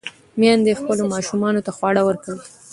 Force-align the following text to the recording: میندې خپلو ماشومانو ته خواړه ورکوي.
میندې 0.39 0.73
خپلو 0.79 1.03
ماشومانو 1.13 1.63
ته 1.65 1.71
خواړه 1.77 2.01
ورکوي. 2.05 2.43